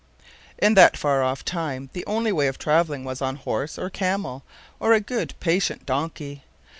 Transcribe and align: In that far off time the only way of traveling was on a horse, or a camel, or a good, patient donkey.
In 0.57 0.73
that 0.73 0.97
far 0.97 1.21
off 1.21 1.45
time 1.45 1.91
the 1.93 2.03
only 2.07 2.31
way 2.31 2.47
of 2.47 2.57
traveling 2.57 3.03
was 3.03 3.21
on 3.21 3.35
a 3.35 3.37
horse, 3.37 3.77
or 3.77 3.85
a 3.85 3.91
camel, 3.91 4.43
or 4.79 4.93
a 4.93 4.99
good, 4.99 5.35
patient 5.39 5.85
donkey. 5.85 6.43